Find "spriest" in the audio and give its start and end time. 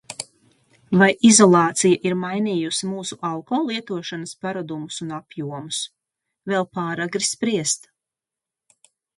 7.29-7.91